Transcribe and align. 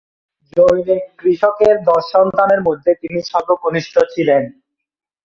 জনৈক 0.53 0.87
কৃষকের 1.19 1.75
দশ 1.83 2.03
সন্তানের 2.11 2.61
মধ্যে 2.61 2.91
তিনি 3.01 3.19
সর্বকনিষ্ঠ 3.31 3.95
ছিলেন। 4.13 4.43